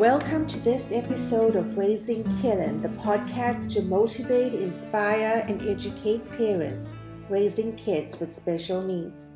Welcome 0.00 0.46
to 0.46 0.60
this 0.60 0.92
episode 0.92 1.56
of 1.56 1.76
Raising 1.76 2.24
Keelan, 2.24 2.80
the 2.80 2.88
podcast 2.88 3.70
to 3.74 3.82
motivate, 3.82 4.54
inspire, 4.54 5.44
and 5.46 5.60
educate 5.68 6.24
parents 6.38 6.96
raising 7.28 7.76
kids 7.76 8.18
with 8.18 8.32
special 8.32 8.80
needs. 8.80 9.30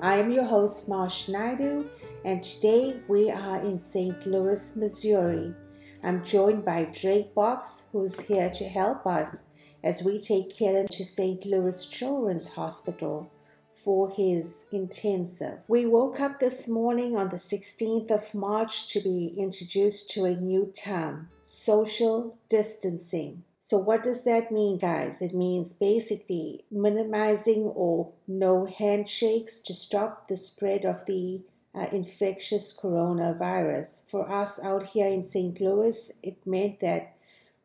I 0.00 0.14
am 0.14 0.30
your 0.30 0.46
host, 0.46 0.88
Marsh 0.88 1.28
Naidu, 1.28 1.90
and 2.24 2.42
today 2.42 2.98
we 3.08 3.30
are 3.30 3.60
in 3.60 3.78
St. 3.78 4.26
Louis, 4.26 4.74
Missouri. 4.74 5.54
I'm 6.02 6.24
joined 6.24 6.64
by 6.64 6.86
Drake 6.86 7.34
Box, 7.34 7.88
who's 7.92 8.18
here 8.18 8.48
to 8.48 8.64
help 8.64 9.06
us 9.06 9.42
as 9.84 10.02
we 10.02 10.18
take 10.18 10.56
Keelan 10.56 10.88
to 10.96 11.04
St. 11.04 11.44
Louis 11.44 11.86
Children's 11.88 12.48
Hospital 12.54 13.30
for 13.76 14.10
his 14.10 14.64
intensive. 14.72 15.58
We 15.68 15.86
woke 15.86 16.18
up 16.18 16.40
this 16.40 16.66
morning 16.66 17.16
on 17.16 17.28
the 17.28 17.36
16th 17.36 18.10
of 18.10 18.34
March 18.34 18.88
to 18.92 19.00
be 19.00 19.34
introduced 19.36 20.10
to 20.10 20.24
a 20.24 20.34
new 20.34 20.72
term 20.72 21.28
social 21.42 22.36
distancing. 22.48 23.44
So, 23.60 23.78
what 23.78 24.04
does 24.04 24.22
that 24.24 24.52
mean, 24.52 24.78
guys? 24.78 25.20
It 25.20 25.34
means 25.34 25.72
basically 25.72 26.64
minimizing 26.70 27.64
or 27.64 28.12
no 28.28 28.64
handshakes 28.64 29.58
to 29.62 29.74
stop 29.74 30.28
the 30.28 30.36
spread 30.36 30.84
of 30.84 31.04
the 31.06 31.42
uh, 31.74 31.86
infectious 31.92 32.78
coronavirus. 32.80 34.02
For 34.06 34.30
us 34.30 34.60
out 34.62 34.84
here 34.86 35.08
in 35.08 35.22
St. 35.22 35.60
Louis, 35.60 36.12
it 36.22 36.38
meant 36.46 36.80
that 36.80 37.15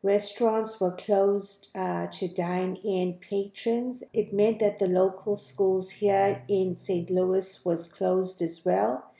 Restaurants 0.04 0.80
were 0.80 0.90
closed 0.96 1.68
uh, 1.76 2.08
to 2.08 2.26
dine 2.26 2.74
in 2.84 3.20
patrons. 3.20 4.02
It 4.12 4.32
meant 4.32 4.58
that 4.58 4.80
the 4.80 4.88
local 4.88 5.36
schools 5.36 5.92
here 5.92 6.42
in 6.48 6.76
St. 6.76 7.08
Louis 7.08 7.64
was 7.64 7.86
closed 7.86 8.42
as 8.42 8.64
well. 8.64 9.11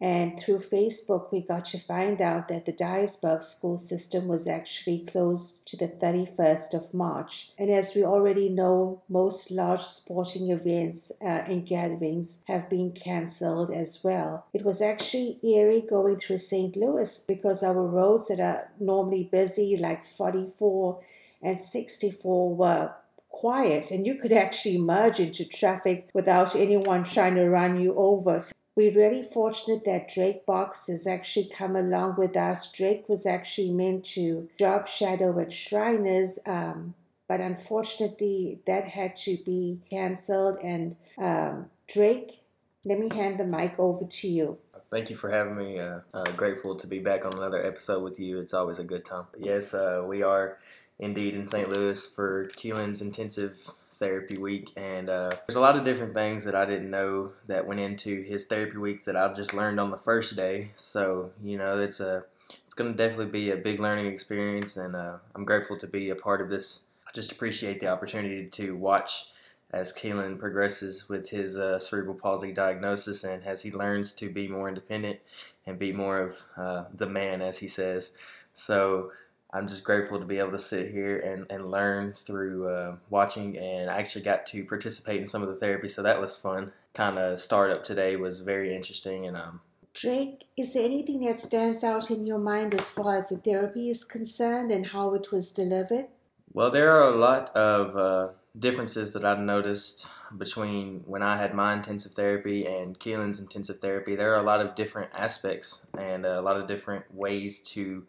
And 0.00 0.38
through 0.38 0.58
Facebook, 0.58 1.32
we 1.32 1.40
got 1.40 1.64
to 1.66 1.78
find 1.78 2.20
out 2.20 2.48
that 2.48 2.66
the 2.66 2.72
Dyersburg 2.72 3.42
school 3.42 3.78
system 3.78 4.28
was 4.28 4.46
actually 4.46 5.06
closed 5.06 5.64
to 5.66 5.76
the 5.76 5.88
31st 5.88 6.74
of 6.74 6.92
March. 6.92 7.50
And 7.58 7.70
as 7.70 7.94
we 7.94 8.04
already 8.04 8.50
know, 8.50 9.02
most 9.08 9.50
large 9.50 9.82
sporting 9.82 10.50
events 10.50 11.12
uh, 11.22 11.24
and 11.24 11.66
gatherings 11.66 12.40
have 12.46 12.68
been 12.68 12.92
cancelled 12.92 13.70
as 13.70 14.00
well. 14.04 14.46
It 14.52 14.64
was 14.64 14.82
actually 14.82 15.38
eerie 15.42 15.86
going 15.88 16.16
through 16.16 16.38
St. 16.38 16.76
Louis 16.76 17.24
because 17.26 17.62
our 17.62 17.86
roads 17.86 18.28
that 18.28 18.40
are 18.40 18.68
normally 18.78 19.28
busy, 19.30 19.76
like 19.78 20.04
44 20.04 21.00
and 21.42 21.62
64, 21.62 22.54
were 22.54 22.92
quiet 23.36 23.90
and 23.90 24.06
you 24.06 24.14
could 24.14 24.32
actually 24.32 24.78
merge 24.78 25.20
into 25.20 25.44
traffic 25.44 26.08
without 26.14 26.56
anyone 26.56 27.04
trying 27.04 27.34
to 27.34 27.46
run 27.48 27.78
you 27.78 27.94
over. 27.94 28.40
We're 28.76 28.94
really 28.94 29.22
fortunate 29.22 29.86
that 29.86 30.08
Drake 30.08 30.44
Box 30.44 30.86
has 30.88 31.06
actually 31.06 31.48
come 31.48 31.76
along 31.76 32.16
with 32.18 32.36
us. 32.36 32.70
Drake 32.70 33.08
was 33.08 33.24
actually 33.24 33.70
meant 33.70 34.04
to 34.16 34.50
job 34.58 34.86
shadow 34.86 35.38
at 35.40 35.50
Shriners, 35.50 36.38
um, 36.44 36.94
but 37.26 37.40
unfortunately 37.40 38.60
that 38.66 38.88
had 38.88 39.16
to 39.16 39.38
be 39.46 39.80
cancelled. 39.88 40.58
And 40.62 40.96
um, 41.16 41.70
Drake, 41.88 42.42
let 42.84 42.98
me 42.98 43.08
hand 43.08 43.40
the 43.40 43.44
mic 43.44 43.78
over 43.78 44.04
to 44.04 44.28
you. 44.28 44.58
Thank 44.92 45.08
you 45.08 45.16
for 45.16 45.30
having 45.30 45.56
me. 45.56 45.80
Uh, 45.80 46.00
uh, 46.12 46.24
grateful 46.32 46.76
to 46.76 46.86
be 46.86 46.98
back 46.98 47.24
on 47.24 47.32
another 47.32 47.64
episode 47.64 48.02
with 48.02 48.20
you. 48.20 48.40
It's 48.40 48.54
always 48.54 48.78
a 48.78 48.84
good 48.84 49.06
time. 49.06 49.24
Yes, 49.38 49.72
uh, 49.72 50.04
we 50.06 50.22
are 50.22 50.58
indeed 50.98 51.34
in 51.34 51.44
St. 51.44 51.68
Louis 51.68 52.06
for 52.06 52.48
Keelan's 52.56 53.02
intensive 53.02 53.70
therapy 53.92 54.36
week, 54.36 54.72
and 54.76 55.08
uh, 55.08 55.30
there's 55.46 55.56
a 55.56 55.60
lot 55.60 55.76
of 55.76 55.84
different 55.84 56.14
things 56.14 56.44
that 56.44 56.54
I 56.54 56.64
didn't 56.64 56.90
know 56.90 57.32
that 57.46 57.66
went 57.66 57.80
into 57.80 58.22
his 58.22 58.46
therapy 58.46 58.78
week 58.78 59.04
that 59.04 59.16
I've 59.16 59.34
just 59.34 59.54
learned 59.54 59.80
on 59.80 59.90
the 59.90 59.98
first 59.98 60.36
day. 60.36 60.70
So 60.74 61.32
you 61.42 61.58
know, 61.58 61.78
it's 61.78 62.00
a 62.00 62.24
it's 62.64 62.74
going 62.74 62.90
to 62.90 62.96
definitely 62.96 63.32
be 63.32 63.50
a 63.50 63.56
big 63.56 63.80
learning 63.80 64.06
experience, 64.06 64.76
and 64.76 64.94
uh, 64.94 65.16
I'm 65.34 65.44
grateful 65.44 65.78
to 65.78 65.86
be 65.86 66.10
a 66.10 66.16
part 66.16 66.40
of 66.40 66.48
this. 66.48 66.86
I 67.06 67.10
just 67.12 67.32
appreciate 67.32 67.80
the 67.80 67.88
opportunity 67.88 68.46
to 68.46 68.76
watch 68.76 69.30
as 69.72 69.92
Keelan 69.92 70.38
progresses 70.38 71.08
with 71.08 71.30
his 71.30 71.56
uh, 71.56 71.78
cerebral 71.78 72.14
palsy 72.14 72.52
diagnosis 72.52 73.24
and 73.24 73.44
as 73.44 73.62
he 73.62 73.70
learns 73.70 74.14
to 74.14 74.30
be 74.30 74.46
more 74.46 74.68
independent 74.68 75.18
and 75.66 75.78
be 75.78 75.92
more 75.92 76.20
of 76.20 76.38
uh, 76.56 76.84
the 76.94 77.06
man, 77.06 77.42
as 77.42 77.58
he 77.58 77.68
says. 77.68 78.16
So 78.54 79.10
I'm 79.52 79.68
just 79.68 79.84
grateful 79.84 80.18
to 80.18 80.24
be 80.24 80.38
able 80.38 80.50
to 80.52 80.58
sit 80.58 80.90
here 80.90 81.18
and, 81.18 81.46
and 81.50 81.70
learn 81.70 82.12
through 82.12 82.68
uh, 82.68 82.96
watching. 83.10 83.56
And 83.56 83.88
I 83.90 83.98
actually 83.98 84.22
got 84.22 84.44
to 84.46 84.64
participate 84.64 85.20
in 85.20 85.26
some 85.26 85.42
of 85.42 85.48
the 85.48 85.56
therapy, 85.56 85.88
so 85.88 86.02
that 86.02 86.20
was 86.20 86.36
fun. 86.36 86.72
Kind 86.94 87.18
of 87.18 87.38
startup 87.38 87.84
today 87.84 88.16
was 88.16 88.40
very 88.40 88.74
interesting. 88.74 89.26
And 89.26 89.36
um, 89.36 89.60
Drake, 89.94 90.44
is 90.58 90.74
there 90.74 90.84
anything 90.84 91.20
that 91.22 91.40
stands 91.40 91.84
out 91.84 92.10
in 92.10 92.26
your 92.26 92.38
mind 92.38 92.74
as 92.74 92.90
far 92.90 93.16
as 93.16 93.28
the 93.28 93.38
therapy 93.38 93.88
is 93.88 94.04
concerned 94.04 94.70
and 94.70 94.86
how 94.86 95.14
it 95.14 95.32
was 95.32 95.52
delivered? 95.52 96.06
Well, 96.52 96.70
there 96.70 96.90
are 96.90 97.08
a 97.08 97.16
lot 97.16 97.50
of 97.56 97.96
uh, 97.96 98.28
differences 98.58 99.12
that 99.12 99.24
I've 99.24 99.38
noticed 99.38 100.08
between 100.36 101.02
when 101.06 101.22
I 101.22 101.36
had 101.36 101.54
my 101.54 101.72
intensive 101.72 102.12
therapy 102.12 102.66
and 102.66 102.98
Keelan's 102.98 103.38
intensive 103.38 103.78
therapy. 103.78 104.16
There 104.16 104.32
are 104.32 104.40
a 104.40 104.42
lot 104.42 104.60
of 104.60 104.74
different 104.74 105.10
aspects 105.14 105.86
and 105.98 106.26
a 106.26 106.40
lot 106.40 106.56
of 106.56 106.66
different 106.66 107.04
ways 107.14 107.60
to 107.70 108.06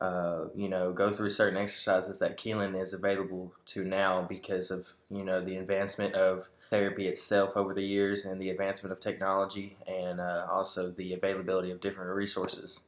uh, 0.00 0.44
you 0.54 0.68
know, 0.68 0.92
go 0.92 1.10
through 1.12 1.30
certain 1.30 1.58
exercises 1.58 2.18
that 2.18 2.38
Keelan 2.38 2.80
is 2.80 2.92
available 2.92 3.52
to 3.66 3.84
now 3.84 4.22
because 4.22 4.70
of, 4.70 4.88
you 5.10 5.24
know, 5.24 5.40
the 5.40 5.56
advancement 5.56 6.14
of 6.14 6.48
therapy 6.70 7.08
itself 7.08 7.56
over 7.56 7.74
the 7.74 7.82
years 7.82 8.24
and 8.24 8.40
the 8.40 8.50
advancement 8.50 8.92
of 8.92 9.00
technology 9.00 9.76
and 9.86 10.20
uh, 10.20 10.46
also 10.50 10.90
the 10.90 11.14
availability 11.14 11.70
of 11.70 11.80
different 11.80 12.14
resources. 12.14 12.84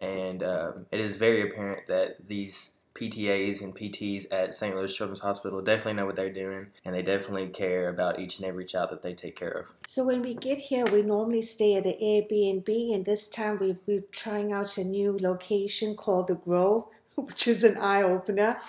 And 0.00 0.44
um, 0.44 0.86
it 0.92 1.00
is 1.00 1.16
very 1.16 1.42
apparent 1.42 1.88
that 1.88 2.28
these 2.28 2.77
PTAs 2.98 3.62
and 3.62 3.74
PTs 3.74 4.26
at 4.32 4.54
St. 4.54 4.74
Louis 4.74 4.92
Children's 4.92 5.20
Hospital 5.20 5.62
definitely 5.62 5.94
know 5.94 6.06
what 6.06 6.16
they're 6.16 6.32
doing 6.32 6.68
and 6.84 6.94
they 6.94 7.02
definitely 7.02 7.48
care 7.48 7.88
about 7.88 8.18
each 8.18 8.38
and 8.38 8.46
every 8.46 8.64
child 8.64 8.90
that 8.90 9.02
they 9.02 9.14
take 9.14 9.36
care 9.36 9.50
of. 9.50 9.66
So 9.84 10.04
when 10.04 10.22
we 10.22 10.34
get 10.34 10.58
here, 10.60 10.86
we 10.86 11.02
normally 11.02 11.42
stay 11.42 11.76
at 11.76 11.86
an 11.86 11.96
Airbnb, 12.02 12.94
and 12.94 13.04
this 13.04 13.28
time 13.28 13.58
we 13.58 13.76
we're 13.86 14.02
trying 14.10 14.52
out 14.52 14.76
a 14.78 14.84
new 14.84 15.16
location 15.20 15.94
called 15.94 16.28
The 16.28 16.34
Grove, 16.34 16.86
which 17.16 17.46
is 17.46 17.62
an 17.64 17.76
eye 17.78 18.02
opener. 18.02 18.58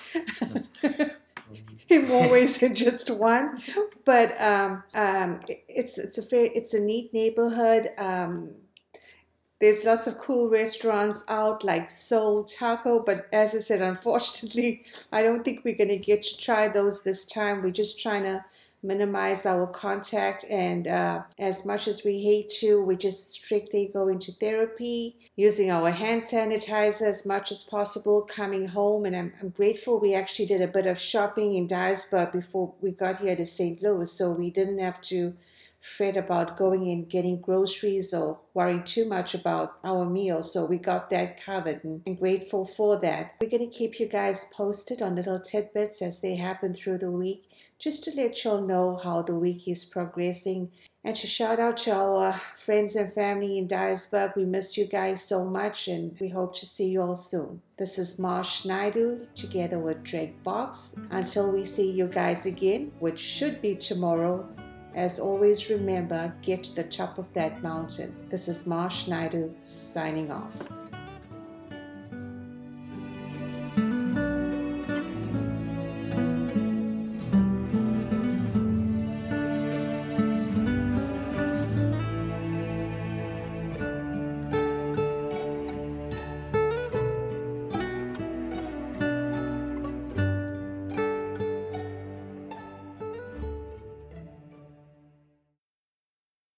in 1.89 2.07
more 2.07 2.29
ways 2.29 2.59
than 2.59 2.75
just 2.75 3.09
one, 3.09 3.59
but 4.05 4.39
um, 4.39 4.83
um, 4.93 5.39
it's 5.67 5.97
it's 5.97 6.19
a 6.19 6.57
it's 6.57 6.73
a 6.73 6.79
neat 6.79 7.13
neighborhood. 7.13 7.89
Um, 7.97 8.51
there's 9.59 9.85
lots 9.85 10.07
of 10.07 10.17
cool 10.17 10.49
restaurants 10.49 11.23
out 11.27 11.63
like 11.63 11.89
Soul 11.89 12.43
Taco, 12.43 13.01
but 13.01 13.27
as 13.31 13.53
I 13.53 13.59
said, 13.59 13.81
unfortunately, 13.93 14.83
I 15.11 15.21
don't 15.21 15.43
think 15.43 15.63
we're 15.63 15.77
going 15.77 15.89
to 15.89 15.97
get 15.97 16.21
to 16.23 16.37
try 16.37 16.67
those 16.67 17.03
this 17.03 17.25
time. 17.25 17.61
We're 17.61 17.71
just 17.71 17.99
trying 17.99 18.23
to 18.23 18.45
minimize 18.81 19.45
our 19.45 19.67
contact 19.67 20.45
and 20.49 20.87
uh, 20.87 21.21
as 21.37 21.65
much 21.65 21.87
as 21.87 22.03
we 22.05 22.23
hate 22.23 22.47
to 22.47 22.81
we 22.81 22.95
just 22.95 23.31
strictly 23.31 23.89
go 23.91 24.07
into 24.07 24.31
therapy 24.31 25.17
using 25.35 25.69
our 25.69 25.91
hand 25.91 26.21
sanitizer 26.21 27.01
as 27.01 27.25
much 27.25 27.51
as 27.51 27.61
possible 27.63 28.21
coming 28.21 28.67
home 28.69 29.05
and 29.05 29.15
I'm, 29.15 29.33
I'm 29.41 29.49
grateful 29.49 29.99
we 29.99 30.15
actually 30.15 30.45
did 30.45 30.61
a 30.61 30.67
bit 30.67 30.85
of 30.85 30.97
shopping 30.97 31.55
in 31.55 31.67
Dyersburg 31.67 32.31
before 32.31 32.73
we 32.79 32.91
got 32.91 33.19
here 33.19 33.35
to 33.35 33.43
st 33.43 33.83
louis 33.83 34.11
so 34.11 34.31
we 34.31 34.49
didn't 34.49 34.79
have 34.79 35.01
to 35.01 35.35
fret 35.81 36.17
about 36.17 36.57
going 36.57 36.89
and 36.89 37.09
getting 37.09 37.39
groceries 37.39 38.13
or 38.13 38.39
worrying 38.53 38.83
too 38.83 39.07
much 39.07 39.33
about 39.33 39.77
our 39.83 40.05
meals. 40.05 40.51
So 40.53 40.65
we 40.65 40.77
got 40.77 41.09
that 41.09 41.43
covered 41.43 41.83
and, 41.83 42.17
grateful 42.17 42.65
for 42.65 42.99
that. 42.99 43.35
We're 43.39 43.49
going 43.49 43.69
to 43.69 43.77
keep 43.77 43.99
you 43.99 44.07
guys 44.07 44.51
posted 44.53 45.01
on 45.01 45.15
little 45.15 45.39
tidbits 45.39 46.01
as 46.01 46.19
they 46.19 46.35
happen 46.35 46.73
through 46.73 46.97
the 46.97 47.11
week, 47.11 47.43
just 47.77 48.03
to 48.03 48.11
let 48.15 48.43
y'all 48.43 48.61
know 48.61 48.99
how 49.01 49.21
the 49.21 49.35
week 49.35 49.67
is 49.67 49.85
progressing. 49.85 50.71
And 51.01 51.15
to 51.15 51.27
shout 51.27 51.61
out 51.61 51.77
to 51.77 51.91
our 51.93 52.33
friends 52.57 52.95
and 52.95 53.13
family 53.13 53.57
in 53.57 53.69
Dyersburg, 53.69 54.35
we 54.35 54.43
missed 54.43 54.75
you 54.75 54.85
guys 54.85 55.23
so 55.23 55.45
much 55.45 55.87
and 55.87 56.17
we 56.19 56.27
hope 56.27 56.53
to 56.55 56.65
see 56.65 56.89
you 56.89 57.01
all 57.01 57.15
soon. 57.15 57.61
This 57.77 57.97
is 57.97 58.19
Marsh 58.19 58.65
Naidu 58.65 59.27
together 59.33 59.79
with 59.79 60.03
Drake 60.03 60.43
Box. 60.43 60.95
Until 61.09 61.53
we 61.53 61.63
see 61.63 61.89
you 61.89 62.07
guys 62.07 62.45
again, 62.45 62.91
which 62.99 63.19
should 63.19 63.61
be 63.61 63.75
tomorrow, 63.75 64.45
as 64.95 65.19
always, 65.19 65.69
remember 65.69 66.33
get 66.41 66.63
to 66.65 66.75
the 66.75 66.83
top 66.83 67.17
of 67.17 67.31
that 67.33 67.61
mountain. 67.61 68.15
This 68.29 68.47
is 68.47 68.65
Marsh 68.65 69.07
Naidu 69.07 69.53
signing 69.59 70.31
off. 70.31 70.88